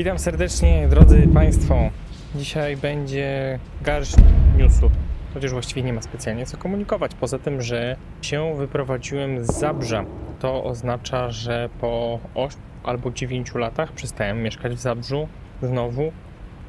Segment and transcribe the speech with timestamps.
[0.00, 1.90] Witam serdecznie, drodzy Państwo.
[2.34, 4.14] Dzisiaj będzie garść
[4.58, 4.92] newsów,
[5.34, 7.14] chociaż właściwie nie ma specjalnie co komunikować.
[7.14, 10.04] Poza tym, że się wyprowadziłem z Zabrza.
[10.38, 15.28] To oznacza, że po 8 albo 9 latach przestałem mieszkać w Zabrzu
[15.62, 16.12] znowu,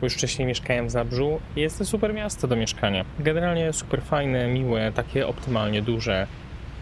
[0.01, 1.39] bo już wcześniej mieszkałem w Zabrzu.
[1.55, 3.05] Jest to super miasto do mieszkania.
[3.19, 6.27] Generalnie super fajne, miłe, takie optymalnie duże.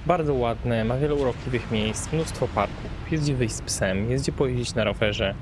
[0.06, 4.32] Bardzo ładne, ma wiele urokliwych miejsc, mnóstwo parków, jest gdzie wyjść z psem, jest gdzie
[4.32, 5.36] pojeździć na rowerze.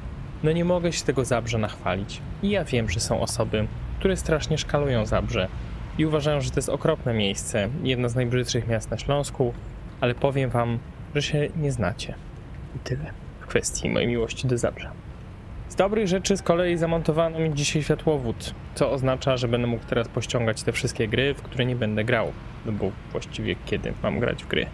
[0.43, 2.21] No nie mogę się tego Zabrze nachwalić.
[2.43, 3.67] I ja wiem, że są osoby,
[3.99, 5.47] które strasznie szkalują Zabrze
[5.97, 9.53] i uważają, że to jest okropne miejsce, jedno z najbrzydszych miast na Śląsku,
[10.01, 10.79] ale powiem wam,
[11.15, 12.15] że się nie znacie.
[12.75, 14.91] I tyle w kwestii mojej miłości do Zabrza.
[15.69, 20.07] Z dobrych rzeczy z kolei zamontowano mi dzisiaj światłowód, co oznacza, że będę mógł teraz
[20.07, 22.31] pościągać te wszystkie gry, w które nie będę grał,
[22.65, 24.65] no bo właściwie kiedy mam grać w gry.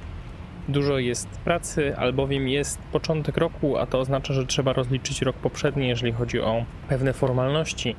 [0.67, 5.87] Dużo jest pracy, albowiem jest początek roku, a to oznacza, że trzeba rozliczyć rok poprzedni,
[5.87, 7.95] jeżeli chodzi o pewne formalności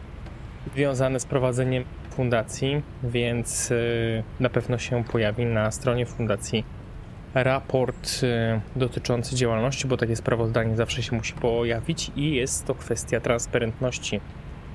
[0.74, 6.64] związane z prowadzeniem fundacji, więc y, na pewno się pojawi na stronie fundacji
[7.34, 13.20] raport y, dotyczący działalności, bo takie sprawozdanie zawsze się musi pojawić i jest to kwestia
[13.20, 14.20] transparentności.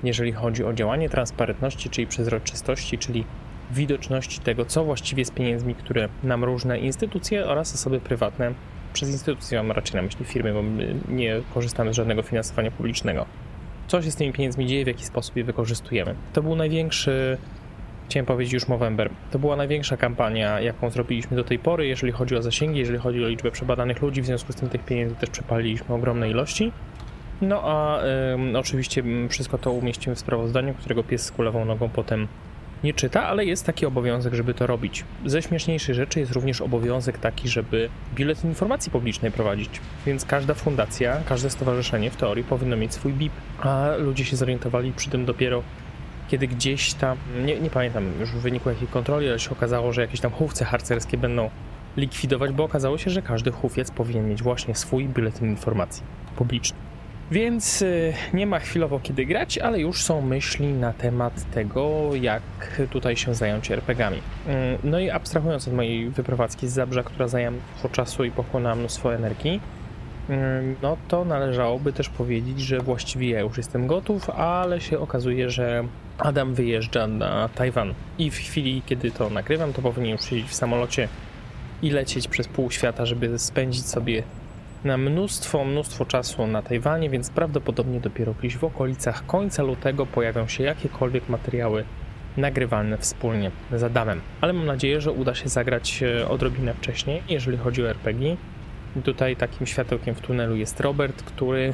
[0.02, 3.24] Jeżeli chodzi o działanie transparentności, czyli przezroczystości, czyli
[3.70, 8.54] widoczności tego, co właściwie z pieniędzmi, które nam różne instytucje oraz osoby prywatne,
[8.92, 13.26] przez instytucje mam raczej na myśli firmy, bo my nie korzystamy z żadnego finansowania publicznego.
[13.88, 16.14] Co się z tymi pieniędzmi dzieje, w jaki sposób je wykorzystujemy.
[16.32, 17.38] To był największy,
[18.08, 22.36] chciałem powiedzieć już Movember, to była największa kampania, jaką zrobiliśmy do tej pory, jeżeli chodzi
[22.36, 25.30] o zasięgi, jeżeli chodzi o liczbę przebadanych ludzi, w związku z tym tych pieniędzy też
[25.30, 26.72] przepaliliśmy ogromne ilości.
[27.40, 28.02] No a
[28.54, 32.28] y, oczywiście wszystko to umieścimy w sprawozdaniu, którego pies z kulawą nogą potem
[32.84, 35.04] nie czyta, ale jest taki obowiązek, żeby to robić.
[35.26, 39.70] Ze śmieszniejszych rzeczy jest również obowiązek taki, żeby biuletyn informacji publicznej prowadzić.
[40.06, 44.92] Więc każda fundacja, każde stowarzyszenie w teorii powinno mieć swój BIP, a ludzie się zorientowali
[44.92, 45.62] przy tym dopiero
[46.28, 50.00] kiedy gdzieś tam, nie, nie pamiętam już w wyniku jakiej kontroli, ale się okazało, że
[50.00, 51.50] jakieś tam chówce harcerskie będą
[51.96, 56.02] likwidować, bo okazało się, że każdy chówiec powinien mieć właśnie swój biuletyn informacji
[56.36, 56.87] publicznej.
[57.30, 62.42] Więc y, nie ma chwilowo kiedy grać, ale już są myśli na temat tego, jak
[62.90, 64.18] tutaj się zająć RPGami.
[64.46, 68.74] Mm, no i abstrahując od mojej wyprowadzki z Zabrza, która zajęła mnóstwo czasu i pochłonęła
[68.74, 69.60] mnóstwo energii,
[70.28, 75.50] mm, no to należałoby też powiedzieć, że właściwie ja już jestem gotów, ale się okazuje,
[75.50, 75.84] że
[76.18, 80.54] Adam wyjeżdża na Tajwan i w chwili, kiedy to nagrywam, to powinien już siedzieć w
[80.54, 81.08] samolocie
[81.82, 84.22] i lecieć przez pół świata, żeby spędzić sobie
[84.84, 90.48] na mnóstwo, mnóstwo czasu na Tajwanie, więc prawdopodobnie dopiero gdzieś w okolicach końca lutego pojawią
[90.48, 91.84] się jakiekolwiek materiały
[92.36, 94.20] nagrywalne wspólnie z Adamem.
[94.40, 98.36] Ale mam nadzieję, że uda się zagrać e, odrobinę wcześniej, jeżeli chodzi o RPG.
[99.04, 101.72] Tutaj takim światełkiem w tunelu jest Robert, który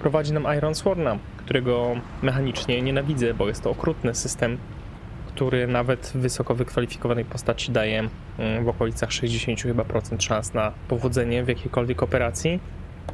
[0.00, 4.58] prowadzi nam Iron Sworna, którego mechanicznie nienawidzę, bo jest to okrutny system,
[5.36, 8.08] który nawet wysoko wykwalifikowanej postaci daje
[8.38, 12.60] mm, w okolicach 60 chyba procent szans na powodzenie w jakiejkolwiek operacji,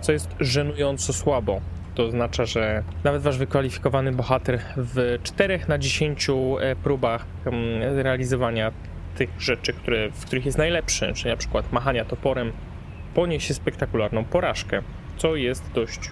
[0.01, 1.61] co jest żenująco słabo.
[1.95, 8.73] To oznacza, że nawet wasz wykwalifikowany bohater w 4 na 10 e, próbach mm, realizowania
[9.17, 12.53] tych rzeczy, które, w których jest najlepszy, czyli na przykład machania toporem,
[13.15, 14.83] poniesie spektakularną porażkę,
[15.17, 16.11] co jest dość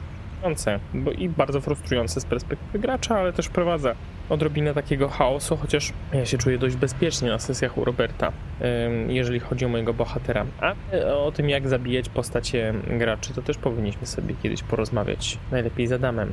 [0.95, 3.95] bo i bardzo frustrujące z perspektywy gracza, ale też wprowadza
[4.29, 8.33] odrobinę takiego chaosu, chociaż ja się czuję dość bezpiecznie na sesjach u Roberta,
[9.09, 10.47] jeżeli chodzi o mojego bohatera.
[10.61, 15.87] A e, o tym, jak zabijać postacie graczy, to też powinniśmy sobie kiedyś porozmawiać, najlepiej
[15.87, 16.33] z Adamem.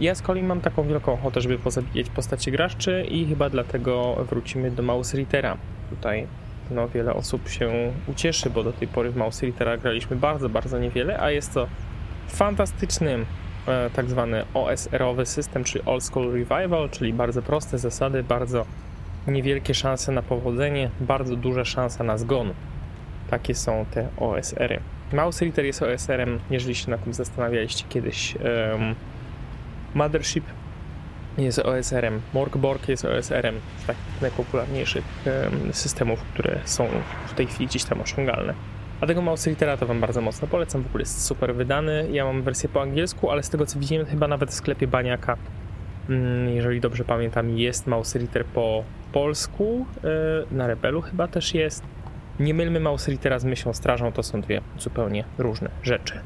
[0.00, 4.70] Ja z kolei mam taką wielką ochotę, żeby pozabijać postacie graczy i chyba dlatego wrócimy
[4.70, 5.56] do Mouse Rittera.
[5.90, 6.26] Tutaj
[6.70, 10.78] no, wiele osób się ucieszy, bo do tej pory w Mouse Rittera graliśmy bardzo, bardzo
[10.78, 11.66] niewiele, a jest to
[12.28, 13.18] fantastyczny
[13.92, 18.66] tak zwany OSR-owy system, czyli Old School Revival, czyli bardzo proste zasady, bardzo
[19.26, 22.54] niewielkie szanse na powodzenie, bardzo duże szanse na zgon.
[23.30, 24.80] Takie są te OSR-y.
[25.12, 28.34] Mouse Ritter jest OSR-em, jeżeli się na tym zastanawialiście kiedyś.
[28.34, 28.94] Um,
[29.94, 30.44] Mothership
[31.38, 36.88] jest OSR-em, Morgborg jest OSR-em z takich najpopularniejszych um, systemów, które są
[37.26, 38.54] w tej chwili gdzieś tam osiągalne.
[39.00, 42.08] A tego Mouse Litera to wam bardzo mocno polecam, w ogóle jest super wydany.
[42.12, 45.36] Ja mam wersję po angielsku, ale z tego co widziałem, chyba nawet w sklepie Baniaka,
[46.08, 49.86] mm, jeżeli dobrze pamiętam, jest Mouse Liter po polsku.
[50.04, 51.82] E, na Rebelu chyba też jest.
[52.40, 56.20] Nie mylmy Mouse Litera z Myślą Strażą, to są dwie zupełnie różne rzeczy.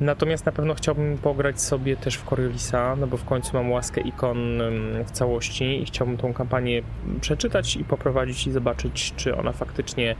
[0.00, 4.00] Natomiast na pewno chciałbym pograć sobie też w Coriolisa, no bo w końcu mam łaskę
[4.00, 6.82] ikon mm, w całości i chciałbym tą kampanię
[7.20, 10.16] przeczytać i poprowadzić i zobaczyć, czy ona faktycznie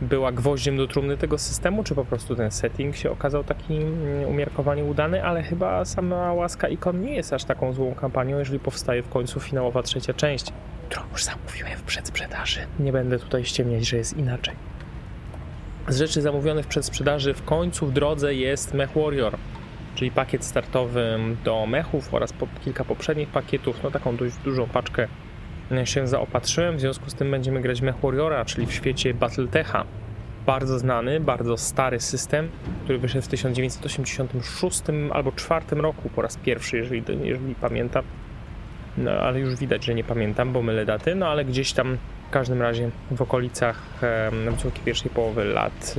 [0.00, 4.28] była gwoździem do trumny tego systemu, czy po prostu ten setting się okazał taki mm,
[4.28, 9.02] umiarkowanie udany, ale chyba sama Łaska Ikon nie jest aż taką złą kampanią, jeżeli powstaje
[9.02, 10.52] w końcu finałowa trzecia część,
[10.88, 12.60] którą już zamówiłem w przedsprzedaży.
[12.80, 14.54] Nie będę tutaj ściemniać, że jest inaczej.
[15.88, 19.36] Z rzeczy zamówionych w przedsprzedaży w końcu w drodze jest Mech Warrior,
[19.94, 25.08] czyli pakiet startowy do mechów oraz po, kilka poprzednich pakietów, no taką dość dużą paczkę
[25.84, 29.84] się zaopatrzyłem, w związku z tym będziemy grać Mech Warriora, czyli w świecie Battletecha.
[30.46, 32.48] Bardzo znany, bardzo stary system,
[32.84, 34.82] który wyszedł w 1986
[35.12, 38.04] albo 2004 roku po raz pierwszy, jeżeli, jeżeli pamiętam.
[38.98, 41.98] No, ale już widać, że nie pamiętam, bo mylę daty, no ale gdzieś tam
[42.28, 44.30] w każdym razie w okolicach e,
[44.84, 45.94] pierwszej połowy lat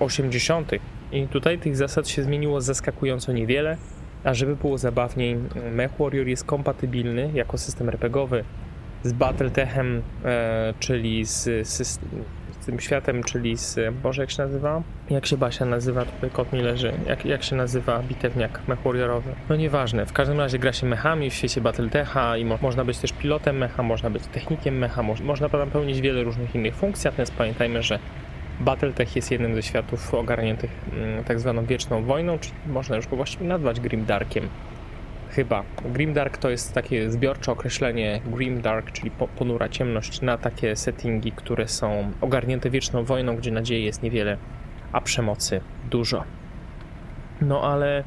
[0.00, 0.70] e, 80.
[1.12, 3.76] I tutaj tych zasad się zmieniło zaskakująco niewiele,
[4.24, 5.36] a żeby było zabawniej,
[5.72, 8.44] Mech Warrior jest kompatybilny jako system RPGowy
[9.04, 11.98] z Battletechem, e, czyli z, z, z,
[12.66, 14.82] tym światem, czyli z, Boże jak się nazywa?
[15.10, 16.04] Jak się Basia nazywa?
[16.04, 16.92] Tutaj kot mi leży.
[17.06, 19.30] Jak, jak się nazywa bitewniak mech warriorowy?
[19.48, 22.98] No nieważne, w każdym razie gra się mechami w świecie Battletecha i mo można być
[22.98, 27.08] też pilotem mecha, można być technikiem mecha, mo można tam pełnić wiele różnych innych funkcji,
[27.08, 27.98] natomiast pamiętajmy, że
[28.60, 33.16] Battletech jest jednym ze światów ogarniętych mm, tak zwaną wieczną wojną, czyli można już go
[33.16, 34.48] właściwie nazwać Grimdarkiem.
[35.34, 35.62] Chyba.
[35.84, 42.12] Grimdark to jest takie zbiorcze określenie Grimdark, czyli ponura ciemność na takie settingi, które są
[42.20, 44.36] ogarnięte wieczną wojną, gdzie nadziei jest niewiele,
[44.92, 46.24] a przemocy dużo.
[47.40, 48.04] No ale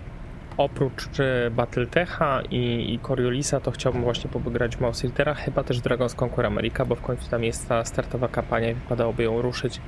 [0.57, 6.45] oprócz e, Battletecha i, i Coriolisa, to chciałbym właśnie pograć Mouse chyba też Dragon's Conquer
[6.45, 9.81] America, bo w końcu tam jest ta startowa kampania i wypadałoby ją ruszyć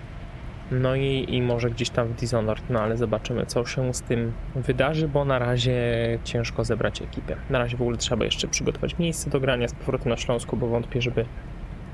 [0.72, 4.34] no i, i może gdzieś tam w Dishonored, no ale zobaczymy, co się z tym
[4.56, 5.80] wydarzy, bo na razie
[6.24, 7.36] ciężko zebrać ekipę.
[7.50, 10.68] Na razie w ogóle trzeba jeszcze przygotować miejsce do grania z powrotem na Śląsku, bo
[10.68, 11.26] wątpię, żeby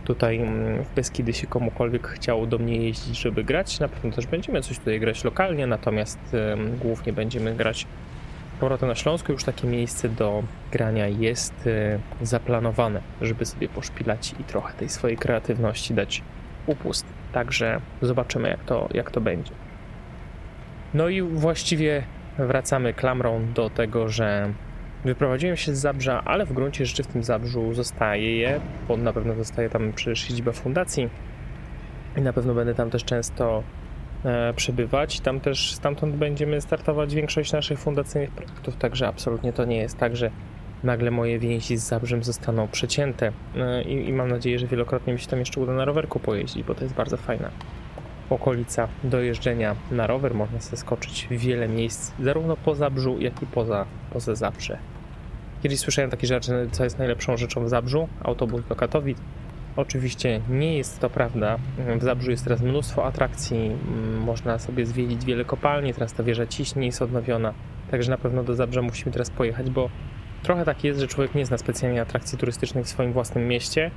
[0.05, 3.79] tutaj mm, w Beskidy się komukolwiek chciało do mnie jeździć, żeby grać.
[3.79, 7.87] Na pewno też będziemy coś tutaj grać lokalnie, natomiast um, głównie będziemy grać
[8.59, 9.31] powrotem na Śląsku.
[9.31, 15.17] Już takie miejsce do grania jest y, zaplanowane, żeby sobie poszpilać i trochę tej swojej
[15.17, 16.21] kreatywności dać
[16.67, 17.05] upust.
[17.33, 19.51] Także zobaczymy, jak to, jak to będzie.
[20.93, 22.03] No i właściwie
[22.37, 24.53] wracamy klamrą do tego, że
[25.05, 29.13] wyprowadziłem się z Zabrza, ale w gruncie rzeczy w tym Zabrzu zostaje je, bo na
[29.13, 31.09] pewno zostaje tam przecież siedziba fundacji
[32.17, 33.63] i na pewno będę tam też często
[34.25, 35.19] e, przebywać.
[35.19, 40.15] Tam też stamtąd będziemy startować większość naszych fundacyjnych projektów, także absolutnie to nie jest tak,
[40.15, 40.31] że
[40.83, 45.19] nagle moje więzi z Zabrzem zostaną przecięte e, I, i, mam nadzieję, że wielokrotnie mi
[45.19, 47.49] się tam jeszcze uda na rowerku pojeździć, bo to jest bardzo fajna
[48.29, 50.35] okolica do jeżdżenia na rower.
[50.35, 54.77] Można sobie skoczyć w wiele miejsc, zarówno po Zabrzu, jak i poza, poza Zabrze.
[55.63, 59.17] Kiedyś słyszałem takie rzeczy, co jest najlepszą rzeczą w Zabrzu, autobus do Katowic.
[59.75, 61.57] Oczywiście nie jest to prawda.
[61.99, 63.71] W Zabrzu jest teraz mnóstwo atrakcji,
[64.19, 67.53] można sobie zwiedzić wiele kopalni, teraz ta wieża ciśnie jest odnowiona,
[67.91, 69.89] także na pewno do Zabrza musimy teraz pojechać, bo
[70.43, 73.91] Trochę tak jest, że człowiek nie zna specjalnie atrakcji turystycznych w swoim własnym mieście.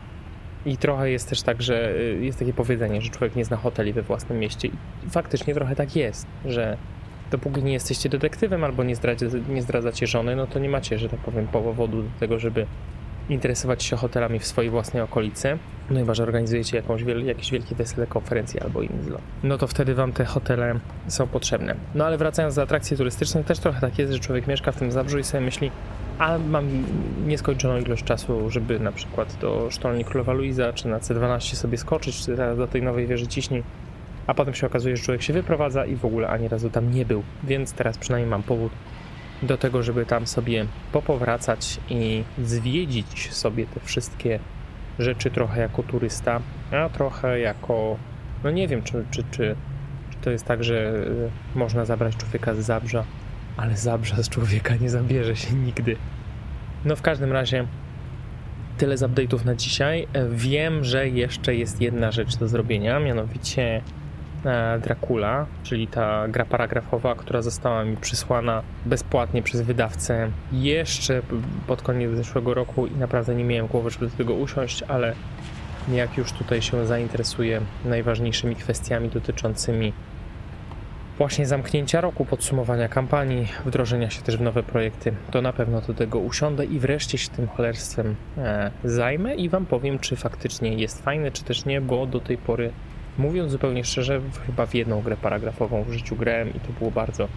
[0.67, 3.93] I trochę jest też tak, że y, jest takie powiedzenie, że człowiek nie zna hoteli
[3.93, 4.69] we własnym mieście.
[4.69, 6.77] I faktycznie trochę tak jest, że
[7.31, 11.09] dopóki nie jesteście detektywem albo nie, zdradza, nie zdradzacie żony, no to nie macie, że
[11.09, 12.67] tak powiem, powodu do tego, żeby
[13.29, 15.59] interesować się hotelami w swojej własnej okolicy,
[15.91, 19.95] no chyba, że organizujecie jakąś jakieś wielkie wesele, konferencje albo inny zlot, no to wtedy
[19.95, 20.79] wam te hotele
[21.09, 21.75] są potrzebne.
[21.95, 24.93] No ale wracając do atrakcji turystycznych, też trochę tak jest, że człowiek mieszka w tym
[24.93, 25.71] Zabrzu i sobie myśli,
[26.19, 26.69] a mam
[27.27, 32.17] nieskończoną ilość czasu, żeby na przykład do sztolni Królowa Luiza, czy na C12 sobie skoczyć,
[32.17, 33.63] czy do tej nowej wieży ciśni,
[34.27, 37.05] a potem się okazuje, że człowiek się wyprowadza i w ogóle ani razu tam nie
[37.05, 38.73] był, więc teraz przynajmniej mam powód
[39.43, 44.39] do tego, żeby tam sobie popowracać i zwiedzić sobie te wszystkie
[44.99, 46.41] rzeczy trochę jako turysta,
[46.73, 47.97] a trochę jako,
[48.45, 49.57] no nie wiem, czy, czy, czy,
[50.11, 50.95] czy to jest tak, że
[51.55, 53.05] y, można zabrać człowieka z Zabrza,
[53.57, 55.97] ale Zabrza z człowieka nie zabierze się nigdy.
[56.85, 57.67] No w każdym razie
[58.79, 60.09] tyle z update'ów na dzisiaj.
[60.31, 63.96] Wiem, że jeszcze jest jedna rzecz do zrobienia, mianowicie E,
[64.83, 71.23] Dracula, czyli ta gra paragrafowa, która została mi przysłana bezpłatnie przez wydawcę jeszcze
[71.67, 75.15] pod koniec zeszłego roku i naprawdę nie miałem głowy, żeby do tego usiąść, ale
[75.93, 79.93] jak już tutaj się zainteresuję najważniejszymi kwestiami dotyczącymi
[81.19, 85.95] właśnie zamknięcia roku, podsumowania kampanii, wdrożenia się też w nowe projekty, to na pewno do
[85.95, 91.03] tego usiądę i wreszcie się tym cholerstwem e, zajmę i wam powiem, czy faktycznie jest
[91.03, 92.71] fajne, czy też nie, bo do tej pory
[93.19, 97.29] Mówiąc zupełnie szczerze, chyba w jedną grę paragrafową w życiu grałem i to było bardzo,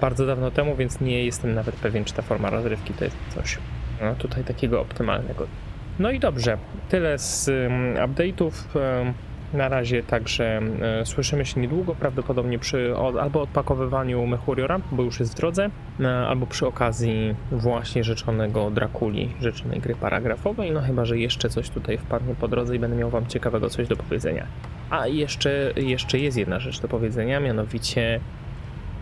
[0.00, 3.58] bardzo dawno temu, więc nie jestem nawet pewien, czy ta forma rozrywki to jest coś
[4.02, 5.46] no, tutaj takiego optymalnego.
[5.98, 8.52] No i dobrze, tyle z um, update'ów.
[9.52, 10.60] Na razie także
[11.04, 16.46] słyszymy się niedługo, prawdopodobnie przy albo odpakowywaniu Mechuriora, bo już jest w drodze, e, albo
[16.46, 22.34] przy okazji właśnie rzeczonego Drakuli, rzeczonej gry paragrafowej, no chyba, że jeszcze coś tutaj wpadnie
[22.34, 24.46] po drodze i będę miał wam ciekawego coś do powiedzenia.
[24.90, 28.20] A jeszcze, jeszcze jest jedna rzecz do powiedzenia, mianowicie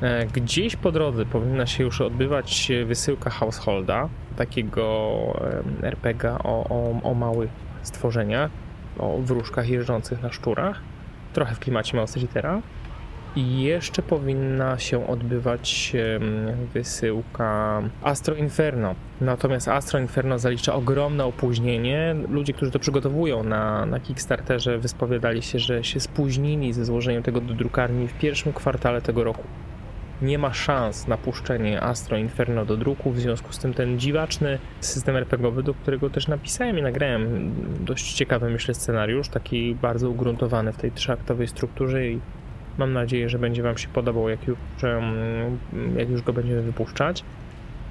[0.03, 5.09] e, gdzieś po drodze powinna się już odbywać wysyłka Householda, takiego
[5.83, 7.51] RPGa o, o, o małych
[7.83, 8.51] stworzeniach,
[8.99, 10.81] o wróżkach jeżdżących na szczurach,
[11.33, 12.61] trochę w klimacie Mouse Eatera.
[13.37, 15.93] I jeszcze powinna się odbywać
[16.75, 18.95] wysyłka Astro Inferno.
[19.21, 22.15] Natomiast Astro Inferno zalicza ogromne opóźnienie.
[22.29, 27.41] Ludzie, którzy to przygotowują na, na Kickstarterze, wyspowiadali się, że się spóźnili ze złożeniem tego
[27.41, 29.45] do drukarni w pierwszym kwartale tego roku.
[30.23, 34.59] Nie ma szans na puszczenie Astro Inferno do druku, w związku z tym ten dziwaczny
[34.81, 40.73] system RPGowy, do którego też napisałem i nagrałem dość ciekawy, myślę, scenariusz, taki bardzo ugruntowany
[40.73, 42.21] w tej trzyaktowej strukturze i
[42.79, 44.59] mam nadzieję, że będzie Wam się podobał, jak już,
[45.97, 47.25] jak już go będziemy wypuszczać.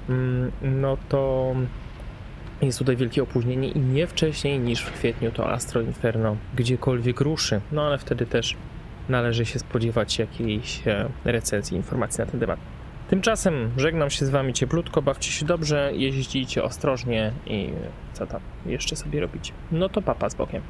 [0.08, 1.54] Mm, No to
[2.62, 7.60] jest tutaj wielkie opóźnienie i nie wcześniej niż w kwietniu to Astro Inferno gdziekolwiek ruszy.
[7.72, 8.56] No ale wtedy też
[9.08, 12.58] należy się spodziewać jakiejś e, recenzji, informacji na ten temat.
[13.08, 17.68] Tymczasem żegnam się z Wami cieplutko, bawcie się dobrze, jeździcie ostrożnie i
[18.12, 19.52] co tam jeszcze sobie robicie.
[19.72, 20.62] No to papa z bokiem.